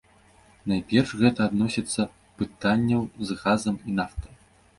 [0.69, 2.01] Найперш гэта адносіцца
[2.41, 4.33] пытанняў з газам і нафтай.